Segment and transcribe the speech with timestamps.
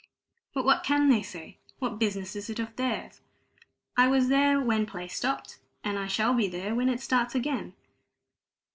[0.55, 1.59] But what can they say?
[1.77, 3.21] What business is it of theirs?
[3.95, 7.75] I was there when play stopped, and I shall be there when it starts again.